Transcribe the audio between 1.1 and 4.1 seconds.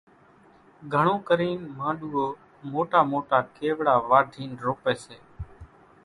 ڪرينَ مانڏوئو موٽا موٽا ڪيوڙا